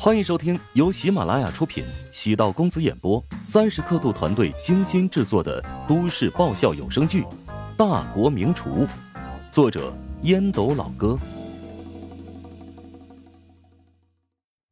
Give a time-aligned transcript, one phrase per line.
[0.00, 7.22] 欢迎收听由喜马拉雅出品、喜道公子演播、三十刻度团队精心制作的都市爆笑有声剧
[7.76, 8.86] 《大国名厨》，
[9.52, 9.92] 作者
[10.22, 11.18] 烟斗老哥，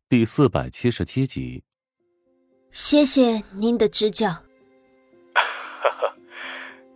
[0.09, 1.65] 第四百七十七集。
[2.71, 4.29] 谢谢您的指教。
[4.29, 4.41] 哈
[5.91, 6.17] 哈，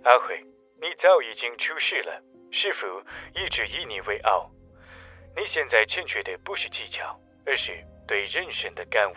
[0.05, 0.39] 阿慧，
[0.77, 2.23] 你早已经出世了，
[2.53, 2.87] 师傅
[3.35, 4.49] 一直以你为傲。
[5.35, 7.85] 你现在欠缺的不是技巧，而是……
[8.11, 9.14] 对人生的感悟，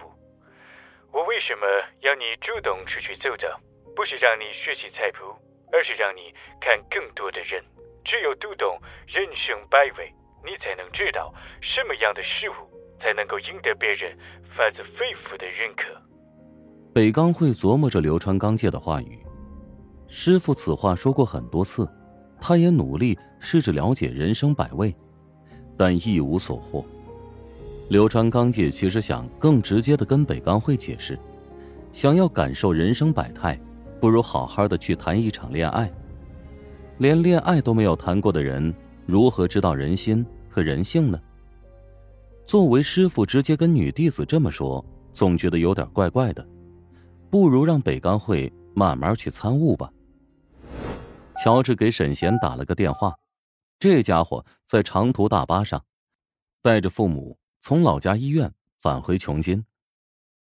[1.11, 1.65] 我为什么
[2.01, 3.47] 要你主动出去走走？
[3.95, 5.33] 不是让你学习菜谱，
[5.71, 7.59] 而是让你看更多的人。
[8.05, 10.13] 只有读懂人生百味，
[10.45, 12.53] 你才能知道什么样的食物
[13.01, 14.15] 才能够赢得别人
[14.55, 15.85] 发自肺腑的认可。
[16.93, 19.17] 北刚会琢磨着流川刚介的话语，
[20.07, 21.89] 师傅此话说过很多次，
[22.39, 24.95] 他也努力试着了解人生百味，
[25.75, 26.85] 但一无所获。
[27.89, 31.19] 流川刚介其实想更直接的跟北刚会解释，
[31.91, 33.59] 想要感受人生百态，
[33.99, 35.91] 不如好好的去谈一场恋爱。
[36.97, 38.73] 连恋爱都没有谈过的人，
[39.05, 41.19] 如何知道人心和人性呢？
[42.45, 46.45] 作为师傅，直接跟女弟子这么说，总觉得有点怪怪的。
[47.29, 49.91] 不如让北刚会慢慢去参悟吧。
[51.43, 53.13] 乔治给沈贤打了个电话，
[53.79, 55.83] 这家伙在长途大巴上，
[56.61, 57.37] 带着父母。
[57.63, 59.65] 从老家医院返回琼金，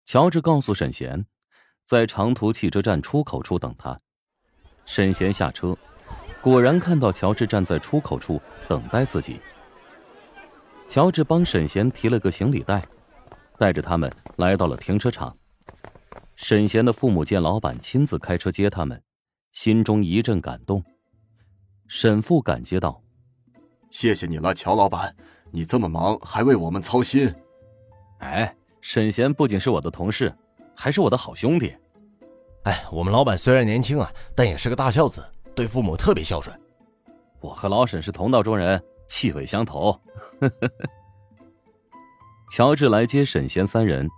[0.04, 1.24] 乔治告诉沈贤，
[1.84, 4.00] 在长途汽车站出口处等他。
[4.86, 5.78] 沈贤下车，
[6.42, 9.40] 果然看到乔治站在出口处等待自己。
[10.88, 12.84] 乔治帮沈贤提了个行李袋，
[13.56, 15.38] 带着他们来到了停车场。
[16.34, 19.00] 沈贤的父母见老板亲自开车接他们，
[19.52, 20.82] 心中一阵感动。
[21.86, 23.00] 沈父感激道
[23.90, 25.14] ：“谢谢你了，乔老板。”
[25.52, 27.32] 你这么忙，还为我们操心。
[28.18, 30.34] 哎，沈贤不仅是我的同事，
[30.74, 31.74] 还是我的好兄弟。
[32.64, 35.22] 哎，我们老板虽然年轻啊，但也是个大孝子，
[35.54, 36.58] 对父母特别孝顺。
[37.40, 40.00] 我和老沈是同道中人，气味相投。
[42.50, 44.08] 乔治来接沈贤三人，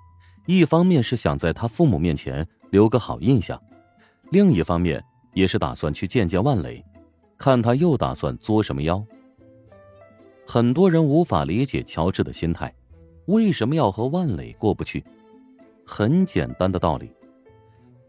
[0.47, 3.61] 一方面是想在他父母面前留个好印象，
[4.31, 5.03] 另一方面
[5.33, 6.85] 也是打算去见见万磊，
[7.39, 9.03] 看他又打算作什么妖。
[10.47, 12.73] 很多人无法理解乔治的心态，
[13.27, 15.05] 为什么要和万磊过不去？
[15.87, 17.13] 很简单的道理，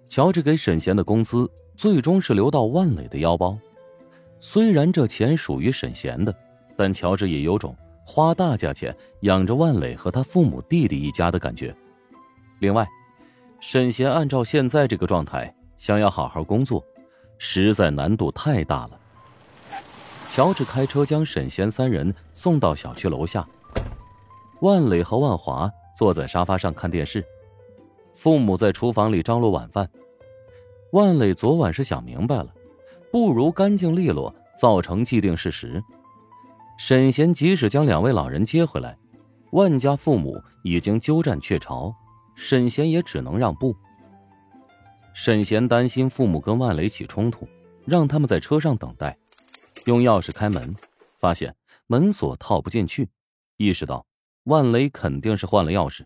[0.07, 3.57] 乔治给沈贤的工资最终是流到万磊的腰包。
[4.39, 6.33] 虽然这钱属于沈贤的，
[6.75, 7.75] 但乔治也有种
[8.05, 11.75] 花大价钱养着万磊和他父母弟弟一家的感觉。
[12.59, 12.87] 另外，
[13.59, 16.83] 沈贤按照现在这个状态，想要好好工作，
[17.37, 18.99] 实在难度太大了。
[20.35, 23.47] 乔治开车将沈贤三人送到小区楼下。
[24.59, 27.23] 万磊和万华坐在沙发上看电视，
[28.13, 29.89] 父母在厨房里张罗晚饭。
[30.91, 32.53] 万磊昨晚是想明白了，
[33.13, 35.81] 不如干净利落，造成既定事实。
[36.77, 38.97] 沈贤即使将两位老人接回来，
[39.53, 41.95] 万家父母已经鸠占鹊巢，
[42.35, 43.73] 沈贤也只能让步。
[45.13, 47.47] 沈贤担心父母跟万磊起冲突，
[47.85, 49.17] 让他们在车上等待。
[49.85, 50.75] 用钥匙开门，
[51.17, 51.55] 发现
[51.87, 53.07] 门锁套不进去，
[53.57, 54.05] 意识到
[54.45, 56.03] 万雷肯定是换了钥匙，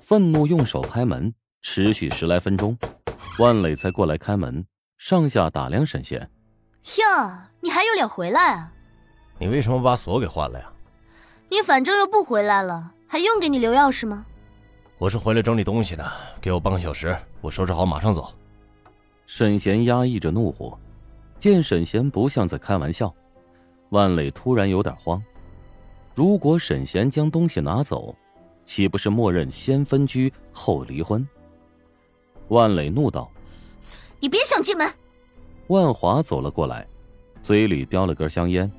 [0.00, 2.76] 愤怒用手拍门，持续十来分钟，
[3.38, 4.66] 万磊才过来开门，
[4.96, 6.30] 上下打量沈贤。
[6.98, 8.72] 哟，你还有脸回来啊？
[9.38, 10.72] 你为什么把锁给换了呀？
[11.50, 14.24] 你反正又不回来了，还用给你留钥匙吗？
[14.96, 16.10] 我是回来整理东西的，
[16.40, 18.32] 给我半个小时，我收拾好马上走。
[19.26, 20.78] 沈贤压抑着怒火。
[21.38, 23.14] 见沈贤不像在开玩笑，
[23.90, 25.22] 万磊突然有点慌。
[26.14, 28.14] 如果沈贤将东西拿走，
[28.64, 31.26] 岂不是默认先分居后离婚？
[32.48, 33.30] 万磊怒道
[34.18, 34.90] ：“你别想进门！”
[35.68, 36.86] 万华走了过来，
[37.42, 38.70] 嘴里叼了根香烟。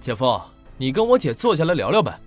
[0.00, 0.40] 姐夫，
[0.76, 2.18] 你跟我姐坐下来聊聊呗。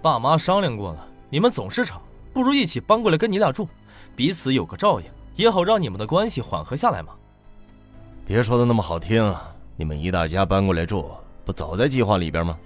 [0.00, 2.00] 爸妈商量过了，你们总是吵，
[2.32, 3.68] 不如一起搬过来跟你俩住，
[4.14, 7.14] 彼此有个照应，也好让你们的关系缓和下来嘛。
[8.26, 9.32] 别说的那么好听，
[9.76, 11.08] 你们一大家搬过来住，
[11.44, 12.58] 不早在计划里边吗？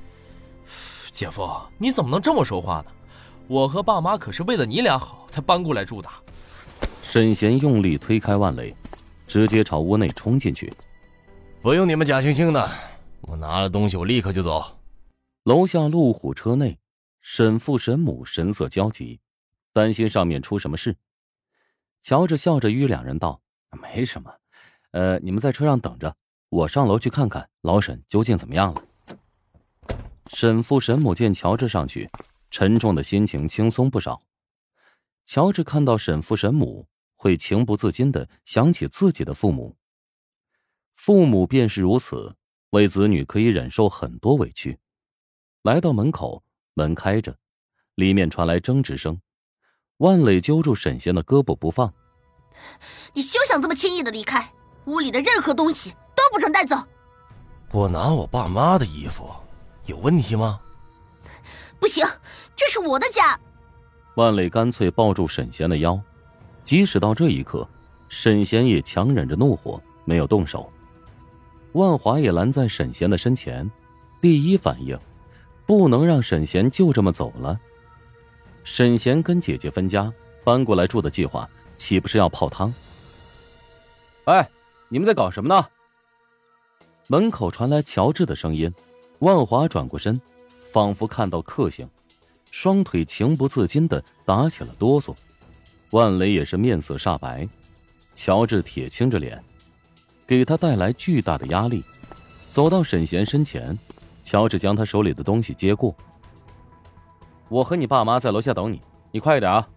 [1.13, 1.47] 姐夫，
[1.77, 2.87] 你怎么能这么说话呢？
[3.47, 6.09] 我和爸妈可是为了你俩好才搬过来住的。
[7.03, 8.75] 沈贤用力推开万雷，
[9.27, 10.73] 直接朝屋内冲进去。
[11.61, 12.71] 不用你们假惺惺的，
[13.21, 14.65] 我拿了东西，我立刻就走。
[15.45, 16.79] 楼下路虎车内，
[17.21, 19.21] 沈父沈母神色焦急，
[19.75, 20.97] 担心上面出什么事。
[22.01, 23.43] 乔治笑着与两人道
[23.79, 24.33] ：“没什么。”
[24.93, 26.17] 呃，你们在车上等着，
[26.49, 28.83] 我上楼去看看老沈究竟怎么样了。
[30.33, 32.11] 沈父沈母见乔治上去，
[32.51, 34.21] 沉重的心情轻松不少，
[35.27, 39.77] 乔治看到沈父沈母，会情不自禁的想起自己的父母。
[40.95, 42.37] 父母便是如此，
[42.71, 44.79] 为子女可以忍受很多委屈。
[45.63, 46.43] 来到门口，
[46.75, 47.37] 门开着，
[47.95, 49.21] 里面传来争执声。
[49.99, 51.93] 万磊揪住沈贤的胳膊不放
[53.15, 54.53] ：“你休想这么轻易的离开！
[54.87, 56.77] 屋里的任何东西都不准带走。”
[57.73, 59.31] 我拿我爸妈的衣服，
[59.87, 60.61] 有问题吗？
[61.79, 62.07] 不行，
[62.57, 63.39] 这是我的家。
[64.17, 65.99] 万磊干脆抱住沈贤的腰，
[66.65, 67.67] 即使到这一刻，
[68.09, 70.71] 沈贤也强忍着怒火没有动手。
[71.73, 73.71] 万华也拦在沈贤的身前，
[74.21, 74.99] 第一反应，
[75.65, 77.59] 不能让沈贤就这么走了。
[78.65, 80.13] 沈贤跟姐姐分家
[80.45, 82.75] 搬过来住的计划，岂不是要泡汤？
[84.25, 84.47] 哎，
[84.93, 85.65] 你们在搞什么呢？
[87.07, 88.73] 门口传来乔治的声音，
[89.21, 90.21] 万华转过身，
[90.73, 91.89] 仿佛看到克星。
[92.51, 95.15] 双腿情不自禁的打起了哆嗦，
[95.93, 97.49] 万雷也是面色煞白。
[98.15, 99.41] 乔治铁青着脸，
[100.27, 101.85] 给他带来巨大的压力。
[102.51, 103.79] 走到沈贤身前，
[104.25, 105.95] 乔治将他手里的东西接过。
[107.49, 108.83] 我和你爸妈在楼下等你，
[109.13, 109.69] 你快一点啊！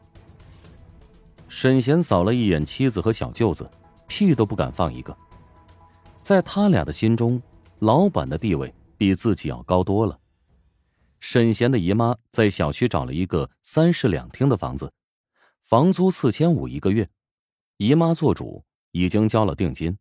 [1.48, 3.70] 沈贤扫了一眼妻子和小舅子，
[4.08, 5.16] 屁都不敢放一个。
[6.22, 7.42] 在他俩的心中，
[7.80, 10.20] 老板的地位比自己要高多了。
[11.20, 14.92] 沈贤的姨妈在小区找了一个三室两厅的房子，
[15.62, 17.10] 房租四千五一个月，
[17.78, 19.98] 姨妈做主，已经交了定金。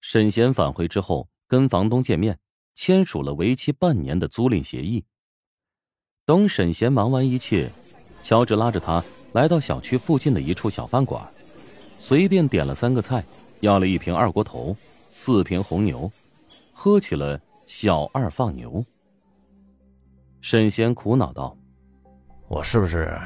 [0.00, 2.38] 沈贤返回之后，跟房东见面，
[2.74, 5.04] 签署了为期半年的租赁协议。
[6.24, 7.70] 等沈贤忙完一切，
[8.20, 11.32] 乔治拉着他来到小区附近的一处小饭馆，
[11.98, 13.24] 随便点了三个菜，
[13.60, 14.76] 要了一瓶二锅头，
[15.08, 16.10] 四瓶红牛，
[16.72, 18.84] 喝起了小二放牛。
[20.40, 21.56] 沈贤苦恼道
[22.48, 23.18] ：“我是不是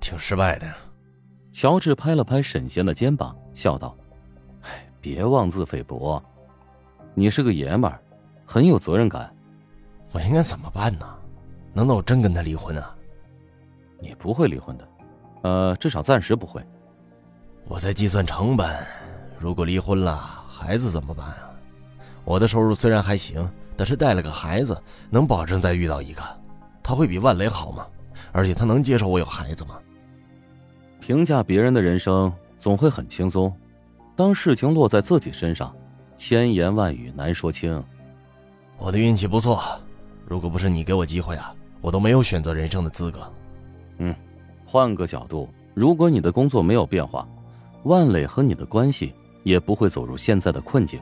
[0.00, 0.72] 挺失败的？”
[1.52, 3.94] 乔治拍了拍沈贤的肩膀，笑道
[4.62, 6.22] ：“哎，别妄自菲薄，
[7.12, 8.00] 你是个爷们儿，
[8.46, 9.30] 很有责任感。
[10.12, 11.06] 我应该怎么办呢？
[11.72, 12.96] 难道我真跟他离婚啊？
[14.00, 14.88] 你不会离婚的，
[15.42, 16.64] 呃，至少暂时不会。
[17.70, 18.68] 我在计算成本，
[19.38, 20.16] 如果离婚了，
[20.48, 21.50] 孩子怎么办啊？
[22.24, 24.78] 我的收入虽然还行。”但是带了个孩子，
[25.08, 26.22] 能保证再遇到一个，
[26.82, 27.86] 他会比万雷好吗？
[28.30, 29.78] 而且他能接受我有孩子吗？
[31.00, 33.50] 评价别人的人生总会很轻松，
[34.14, 35.74] 当事情落在自己身上，
[36.14, 37.82] 千言万语难说清。
[38.76, 39.62] 我的运气不错，
[40.26, 43.32] 如果不是你给我机会啊，我都没有选择人生的资格。
[43.96, 44.14] 嗯，
[44.66, 47.26] 换个角度，如果你的工作没有变化，
[47.84, 51.00] 万磊和你的关系也不会走入现在的困境。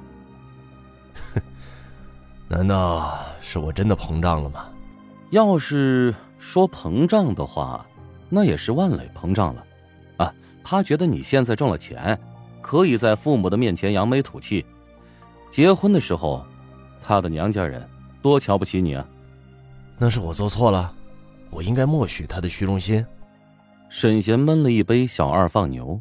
[2.49, 4.69] 难道是我真的膨胀了吗？
[5.31, 7.85] 要是说膨胀的话，
[8.31, 9.65] 那也是万磊膨胀了。
[10.17, 10.33] 啊，
[10.65, 12.19] 他觉得你现在挣了钱，
[12.63, 14.65] 可以在父母的面前扬眉吐气。
[15.51, 16.43] 结婚的时候，
[17.03, 17.87] 他的娘家人
[18.23, 19.07] 多瞧不起你啊。
[19.99, 20.95] 那是我做错了，
[21.51, 23.05] 我应该默许他的虚荣心。
[23.91, 26.01] 沈贤闷了一杯小二放牛。